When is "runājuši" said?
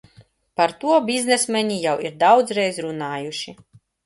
2.89-3.57